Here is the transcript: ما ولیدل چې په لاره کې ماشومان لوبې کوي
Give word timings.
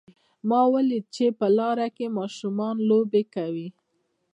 ما 0.49 0.61
ولیدل 0.73 1.09
چې 1.15 1.25
په 1.39 1.47
لاره 1.57 1.87
کې 1.95 2.15
ماشومان 2.17 2.75
لوبې 2.89 3.23
کوي 3.35 3.67